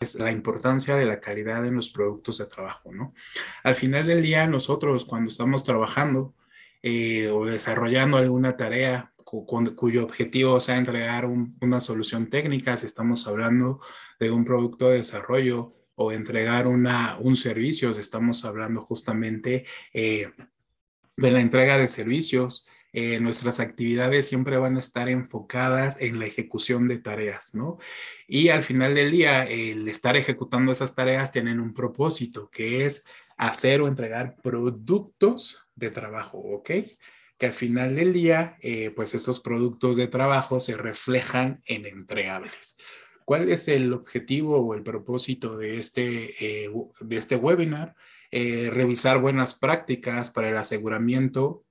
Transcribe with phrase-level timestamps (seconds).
[0.00, 3.12] es la importancia de la calidad en los productos de trabajo, ¿no?
[3.62, 6.34] Al final del día, nosotros cuando estamos trabajando
[6.82, 13.80] eh, o desarrollando alguna tarea cuyo objetivo sea entregar una solución técnica, si estamos hablando
[14.18, 20.32] de un producto de desarrollo o entregar una, un servicio, si estamos hablando justamente eh,
[21.16, 26.26] de la entrega de servicios, eh, nuestras actividades siempre van a estar enfocadas en la
[26.26, 27.78] ejecución de tareas, ¿no?
[28.26, 33.04] Y al final del día, el estar ejecutando esas tareas tienen un propósito, que es
[33.36, 36.70] hacer o entregar productos de trabajo, ¿ok?
[37.38, 42.76] Que al final del día, eh, pues esos productos de trabajo se reflejan en entregables.
[43.24, 46.70] ¿Cuál es el objetivo o el propósito de este, eh,
[47.00, 47.94] de este webinar?
[48.32, 51.64] revisar buenas prácticas para el aseguramiento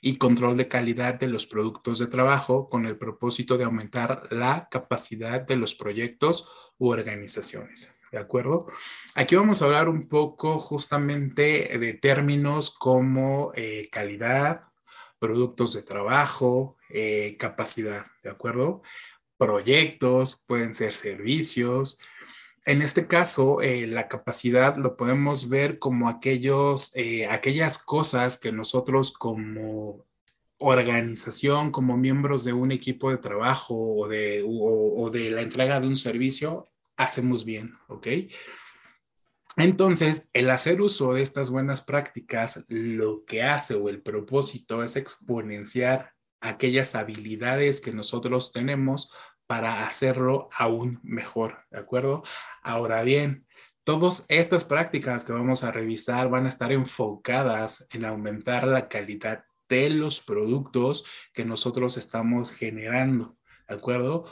[0.00, 4.68] y control de calidad de los productos de trabajo con el propósito de aumentar la
[4.70, 6.48] capacidad de los proyectos
[6.78, 7.94] u organizaciones.
[8.10, 8.66] ¿De acuerdo?
[9.14, 14.64] Aquí vamos a hablar un poco justamente de términos como eh, calidad,
[15.18, 18.82] productos de trabajo, eh, capacidad, ¿de acuerdo?
[19.36, 21.98] Proyectos, pueden ser servicios,
[22.64, 28.52] en este caso, eh, la capacidad lo podemos ver como aquellos, eh, aquellas cosas que
[28.52, 30.04] nosotros como
[30.58, 35.86] organización, como miembros de un equipo de trabajo o de, o de la entrega de
[35.86, 38.08] un servicio, hacemos bien, ¿ok?
[39.56, 44.94] Entonces, el hacer uso de estas buenas prácticas, lo que hace o el propósito es
[44.94, 49.12] exponenciar aquellas habilidades que nosotros tenemos
[49.48, 52.22] para hacerlo aún mejor, ¿de acuerdo?
[52.62, 53.46] Ahora bien,
[53.82, 59.44] todas estas prácticas que vamos a revisar van a estar enfocadas en aumentar la calidad
[59.66, 64.26] de los productos que nosotros estamos generando, ¿de acuerdo?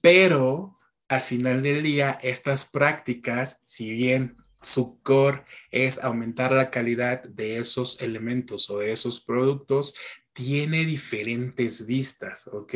[0.00, 0.78] Pero
[1.08, 7.58] al final del día, estas prácticas, si bien su core es aumentar la calidad de
[7.58, 9.94] esos elementos o de esos productos,
[10.34, 12.74] tiene diferentes vistas, ¿ok?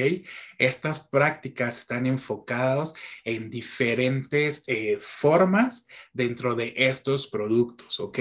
[0.59, 8.19] Estas prácticas están enfocadas en diferentes eh, formas dentro de estos productos, ¿ok?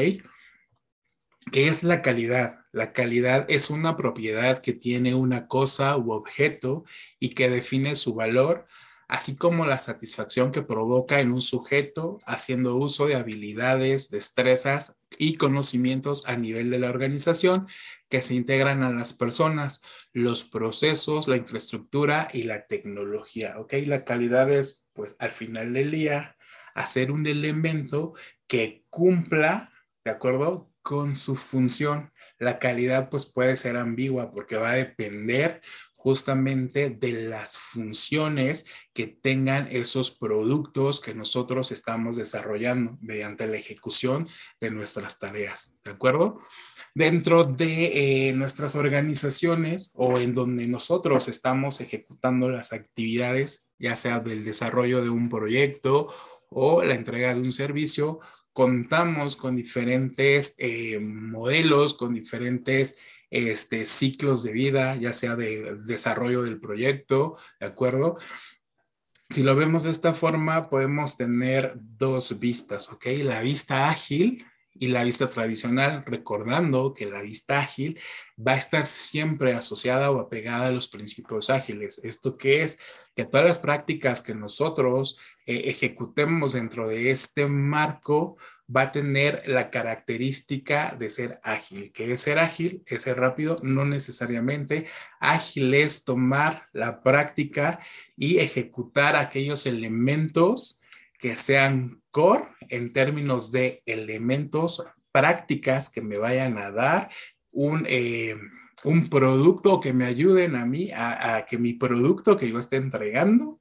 [1.52, 2.58] ¿Qué es la calidad?
[2.74, 6.84] La calidad es una propiedad que tiene una cosa u objeto
[7.20, 8.66] y que define su valor
[9.08, 15.36] así como la satisfacción que provoca en un sujeto haciendo uso de habilidades, destrezas y
[15.36, 17.68] conocimientos a nivel de la organización
[18.10, 19.82] que se integran a las personas,
[20.14, 23.56] los procesos, la infraestructura y la tecnología.
[23.60, 23.74] ¿Ok?
[23.86, 26.38] La calidad es, pues, al final del día,
[26.74, 28.14] hacer un elemento
[28.48, 29.72] que cumpla,
[30.06, 30.72] ¿de acuerdo?
[30.82, 32.14] Con su función.
[32.40, 35.62] La calidad, pues, puede ser ambigua porque va a depender
[36.08, 44.26] justamente de las funciones que tengan esos productos que nosotros estamos desarrollando mediante la ejecución
[44.62, 46.40] de nuestras tareas, ¿de acuerdo?
[46.96, 54.22] Dentro de eh, nuestras organizaciones o en donde nosotros estamos ejecutando las actividades, ya sea
[54.22, 56.08] del desarrollo de un proyecto
[56.48, 58.22] o la entrega de un servicio,
[58.54, 62.98] contamos con diferentes eh, modelos, con diferentes
[63.30, 68.18] este, ciclos de vida, ya sea de desarrollo del proyecto, ¿de acuerdo?
[69.30, 73.06] Si lo vemos de esta forma, podemos tener dos vistas, ¿ok?
[73.24, 74.46] La vista ágil
[74.80, 78.00] y la vista tradicional, recordando que la vista ágil
[78.40, 82.00] va a estar siempre asociada o apegada a los principios ágiles.
[82.04, 82.78] ¿Esto qué es?
[83.16, 88.38] Que todas las prácticas que nosotros eh, ejecutemos dentro de este marco
[88.74, 91.92] va a tener la característica de ser ágil.
[91.94, 92.84] ¿Qué es ser ágil?
[92.86, 94.86] Es ser rápido, no necesariamente.
[95.20, 97.80] Ágil es tomar la práctica
[98.18, 100.77] y ejecutar aquellos elementos
[101.18, 107.10] que sean core en términos de elementos, prácticas que me vayan a dar
[107.52, 108.36] un, eh,
[108.84, 112.78] un producto que me ayuden a mí, a, a que mi producto que yo esté
[112.78, 113.60] entregando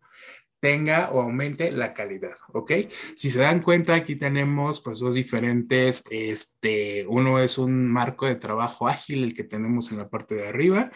[0.60, 2.72] tenga o aumente la calidad, ¿ok?
[3.14, 8.36] Si se dan cuenta, aquí tenemos pues dos diferentes, este, uno es un marco de
[8.36, 10.90] trabajo ágil, el que tenemos en la parte de arriba,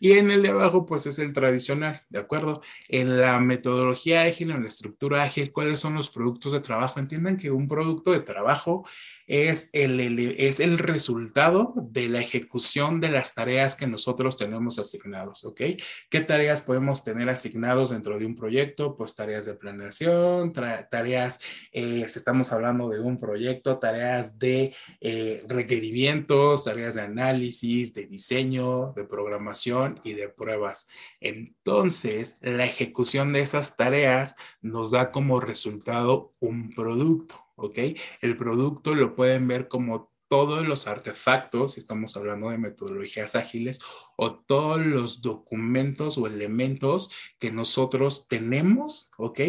[0.00, 2.62] y en el de abajo pues es el tradicional, ¿de acuerdo?
[2.88, 7.00] En la metodología ágil, en la estructura ágil, ¿cuáles son los productos de trabajo?
[7.00, 8.84] Entiendan que un producto de trabajo
[9.26, 15.44] es el, es el resultado de la ejecución de las tareas que nosotros tenemos asignados,
[15.44, 15.62] ¿ok?
[16.10, 18.94] ¿Qué tareas podemos tener asignados dentro de un proyecto?
[18.96, 21.40] pues tareas de planeación, tareas,
[21.72, 28.06] eh, si estamos hablando de un proyecto, tareas de eh, requerimientos, tareas de análisis, de
[28.06, 29.73] diseño, de programación
[30.04, 30.88] y de pruebas.
[31.20, 37.78] Entonces, la ejecución de esas tareas nos da como resultado un producto, ¿ok?
[38.20, 43.78] El producto lo pueden ver como todos los artefactos, si estamos hablando de metodologías ágiles,
[44.16, 49.40] o todos los documentos o elementos que nosotros tenemos, ¿ok?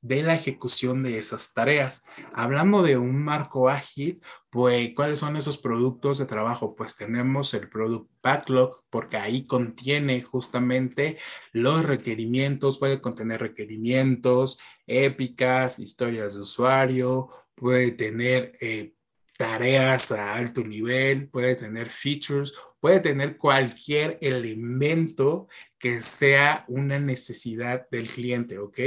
[0.00, 2.04] De la ejecución de esas tareas.
[2.32, 6.76] Hablando de un marco ágil, pues, ¿cuáles son esos productos de trabajo?
[6.76, 11.18] Pues tenemos el Product Backlog, porque ahí contiene justamente
[11.50, 18.56] los requerimientos, puede contener requerimientos, épicas, historias de usuario, puede tener...
[18.60, 18.94] Eh,
[19.38, 25.46] tareas a alto nivel, puede tener features, puede tener cualquier elemento
[25.78, 28.78] que sea una necesidad del cliente, ¿ok?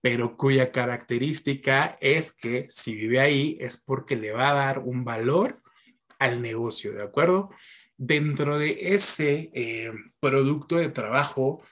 [0.00, 5.04] Pero cuya característica es que si vive ahí es porque le va a dar un
[5.04, 5.60] valor
[6.18, 7.50] al negocio, ¿de acuerdo?
[7.98, 11.62] Dentro de ese eh, producto de trabajo,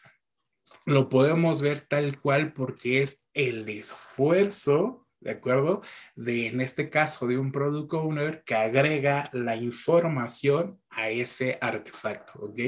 [0.85, 5.83] lo podemos ver tal cual porque es el esfuerzo ¿de acuerdo?
[6.17, 12.39] De, en este caso, de un product owner que agrega la información a ese artefacto,
[12.41, 12.59] ¿ok?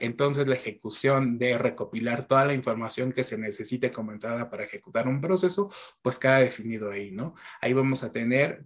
[0.00, 5.08] Entonces, la ejecución de recopilar toda la información que se necesite como entrada para ejecutar
[5.08, 5.70] un proceso,
[6.02, 7.34] pues queda definido ahí, ¿no?
[7.60, 8.64] Ahí vamos a tener,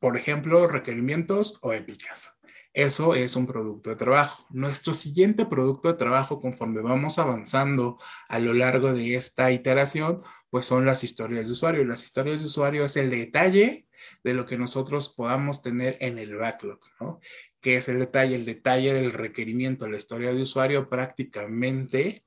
[0.00, 2.34] por ejemplo, requerimientos o épicas.
[2.74, 4.46] Eso es un producto de trabajo.
[4.50, 10.24] Nuestro siguiente producto de trabajo, conforme vamos avanzando a lo largo de esta iteración,
[10.54, 11.84] pues son las historias de usuario.
[11.84, 13.88] Las historias de usuario es el detalle
[14.22, 17.18] de lo que nosotros podamos tener en el backlog, ¿no?
[17.60, 18.36] ¿Qué es el detalle?
[18.36, 19.88] El detalle del requerimiento.
[19.88, 22.24] La historia de usuario prácticamente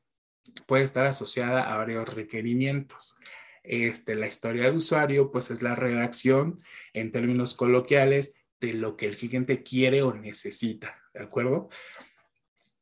[0.65, 3.15] puede estar asociada a varios requerimientos.
[3.63, 6.57] Este, la historia de usuario, pues es la redacción
[6.91, 11.69] en términos coloquiales de lo que el cliente quiere o necesita, ¿de acuerdo?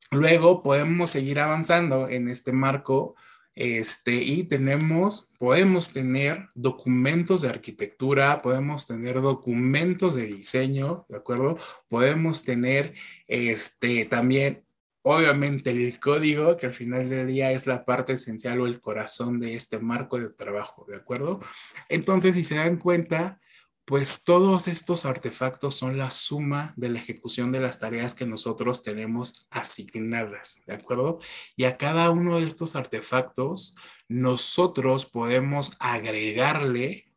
[0.10, 3.16] Luego podemos seguir avanzando en este marco
[3.56, 11.58] este, y tenemos, podemos tener documentos de arquitectura, podemos tener documentos de diseño, ¿de acuerdo?
[11.88, 12.94] Podemos tener
[13.28, 14.66] este, también,
[15.04, 19.40] obviamente, el código, que al final del día es la parte esencial o el corazón
[19.40, 21.40] de este marco de trabajo, ¿de acuerdo?
[21.88, 23.40] Entonces, si se dan cuenta,
[23.86, 28.82] pues todos estos artefactos son la suma de la ejecución de las tareas que nosotros
[28.82, 31.20] tenemos asignadas, ¿de acuerdo?
[31.56, 33.76] Y a cada uno de estos artefactos
[34.08, 37.12] nosotros podemos agregarle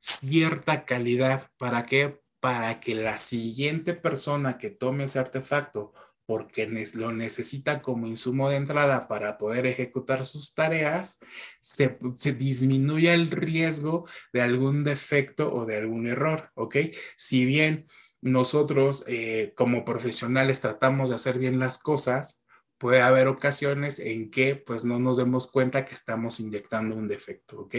[0.00, 1.48] cierta calidad.
[1.56, 2.20] ¿Para qué?
[2.40, 5.92] Para que la siguiente persona que tome ese artefacto
[6.30, 11.18] porque lo necesita como insumo de entrada para poder ejecutar sus tareas,
[11.60, 11.98] se,
[12.38, 16.76] disminuye el riesgo de algún defecto o de algún error, ¿ok?
[17.16, 17.86] Si bien
[18.20, 22.44] nosotros eh, como profesionales tratamos de hacer bien las cosas,
[22.80, 27.60] puede haber ocasiones en que pues no nos demos cuenta que estamos inyectando un defecto,
[27.60, 27.74] ¿ok?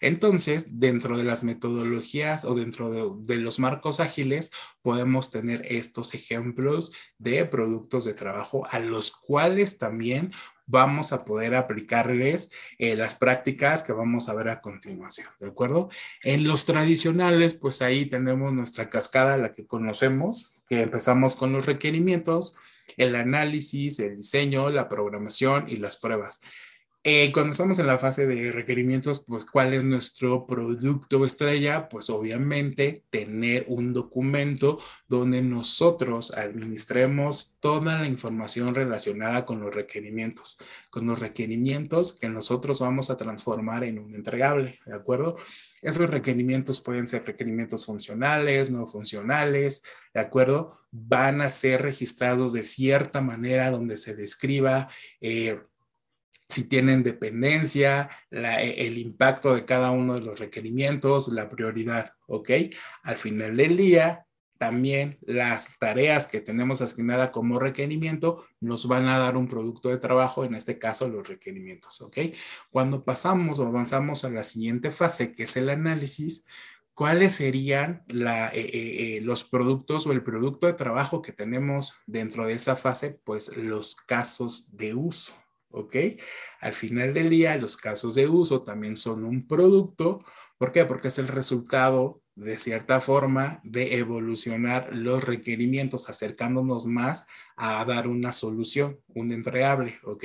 [0.00, 4.50] Entonces, dentro de las metodologías o dentro de, de, los marcos ágiles,
[4.80, 10.30] podemos tener estos ejemplos de productos de trabajo a los cuales también
[10.66, 15.88] vamos a poder aplicarles eh, las prácticas que vamos a ver a continuación, ¿de acuerdo?
[16.22, 21.66] En los tradicionales, pues ahí tenemos nuestra cascada, la que conocemos, que empezamos con los
[21.66, 22.56] requerimientos,
[22.96, 26.40] el análisis, el diseño, la programación y las pruebas.
[27.08, 32.10] Eh, cuando estamos en la fase de requerimientos, pues cuál es nuestro producto estrella, pues
[32.10, 40.58] obviamente tener un documento donde nosotros administremos toda la información relacionada con los requerimientos,
[40.90, 45.36] con los requerimientos que nosotros vamos a transformar en un entregable, ¿de acuerdo?
[45.82, 50.76] Esos requerimientos pueden ser requerimientos funcionales, no funcionales, ¿de acuerdo?
[50.90, 54.88] Van a ser registrados de cierta manera donde se describa
[55.20, 55.60] eh,
[56.48, 62.50] si tienen dependencia, e, el impacto de cada uno de los requerimientos, la prioridad, ¿ok?
[63.02, 64.26] Al final del día,
[64.58, 69.98] también las tareas que tenemos asignadas como requerimiento nos van a dar un producto de
[69.98, 72.18] trabajo, en este caso los requerimientos, ¿ok?
[72.70, 76.44] Cuando pasamos o avanzamos a la siguiente fase, que es el análisis,
[76.94, 82.46] ¿cuáles serían la, eh, eh, los productos o el producto de trabajo que tenemos dentro
[82.46, 83.20] de esa fase?
[83.24, 85.34] Pues los casos de uso,
[85.76, 85.96] ¿ok?
[86.60, 90.24] Al final del día, los casos de uso también son un producto.
[90.58, 90.84] ¿Por qué?
[90.84, 98.08] Porque es el resultado, de cierta forma, de evolucionar los requerimientos, acercándonos más a dar
[98.08, 100.24] una solución, un entregable, ¿ok?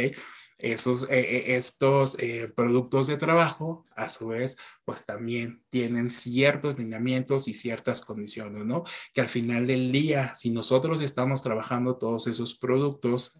[0.61, 6.77] esos, eh, eh, estos eh, productos de trabajo, a su vez, pues también tienen ciertos
[6.77, 8.83] lineamientos y ciertas condiciones, ¿no?
[9.13, 13.33] Que al final del día, si nosotros estamos trabajando todos esos productos,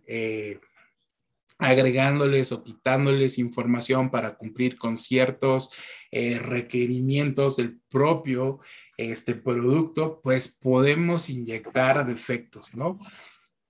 [1.62, 5.70] agregándoles o quitándoles información para cumplir con ciertos
[6.12, 8.60] requerimientos del propio
[8.98, 13.00] este producto, pues podemos inyectar defectos, ¿no?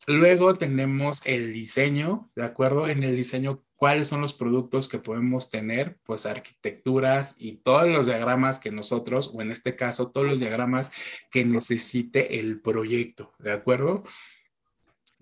[0.08, 2.88] Luego tenemos el diseño, ¿de acuerdo?
[2.88, 6.00] En el diseño, ¿cuáles son los productos que podemos tener?
[6.04, 10.92] Pues arquitecturas y todos los diagramas que nosotros, o en este caso, todos los diagramas
[11.30, 14.04] que necesite el proyecto, ¿de acuerdo?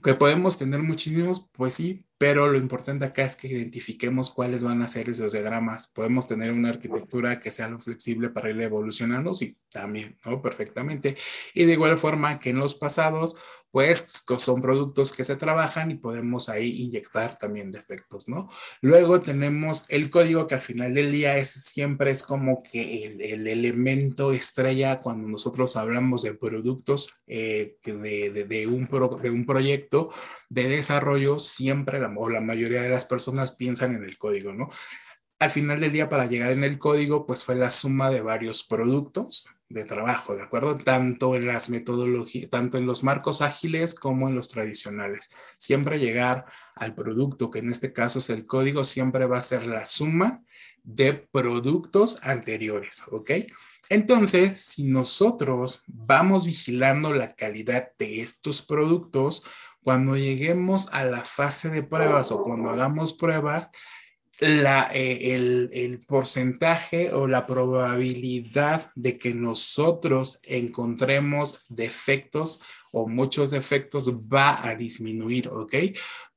[0.01, 4.81] Que podemos tener muchísimos, pues sí, pero lo importante acá es que identifiquemos cuáles van
[4.81, 5.87] a ser esos diagramas.
[5.87, 10.41] Podemos tener una arquitectura que sea lo flexible para ir evolucionando, sí, también, ¿no?
[10.41, 11.15] Perfectamente.
[11.53, 13.37] Y de igual forma que en los pasados,
[13.71, 18.49] pues son productos que se trabajan y podemos ahí inyectar también defectos, ¿no?
[18.81, 23.47] Luego tenemos el código que al final del día es, siempre es como que el,
[23.47, 28.87] elemento estrella cuando nosotros hablamos de productos eh, de, de, un
[29.21, 30.11] de un proyecto
[30.49, 34.69] de desarrollo, siempre la o la mayoría de las personas piensan en el código, ¿no?
[35.39, 38.63] Al final del día, para llegar en el código, pues fue la suma de varios
[38.63, 40.77] productos de trabajo, ¿de acuerdo?
[40.77, 45.29] Tanto en las metodologías, tanto en los marcos ágiles como en los tradicionales.
[45.57, 49.65] Siempre llegar al producto, que en este caso es el código, siempre va a ser
[49.65, 50.43] la suma
[50.83, 53.31] de productos anteriores, ¿ok?
[53.89, 59.43] Entonces, si nosotros vamos vigilando la calidad de estos productos,
[59.83, 63.71] cuando lleguemos a la fase de pruebas o cuando hagamos pruebas,
[64.39, 73.51] la, eh, el, el, porcentaje o la probabilidad de que nosotros encontremos defectos o muchos
[73.51, 75.75] defectos va a disminuir, ¿ok?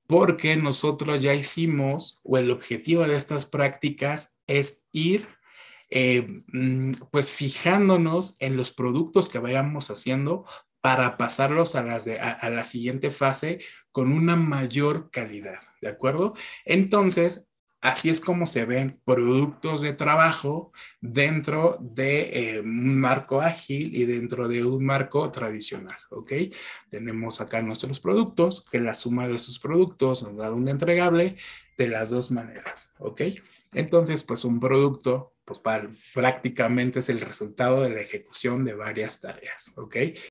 [0.07, 5.29] Porque nosotros ya hicimos o el objetivo de estas prácticas es ir
[5.95, 10.45] eh, mm, pues fijándonos en los productos que vayamos haciendo
[10.81, 13.61] para pasarlos a, las a, la siguiente fase
[13.93, 16.35] con una mayor calidad, ¿de acuerdo?
[16.65, 17.47] Entonces,
[17.83, 24.07] así es como se ven productos de trabajo dentro de eh, un marco ágil y
[24.07, 26.33] dentro de un marco tradicional, ¿ok?
[26.89, 31.37] Tenemos acá nuestros productos, que la suma de esos productos nos da un entregable
[31.77, 33.23] de las dos maneras, ¿ok?
[33.75, 35.61] Entonces, pues un producto, pues
[36.15, 39.97] prácticamente es el resultado de la ejecución de varias tareas, ¿ok?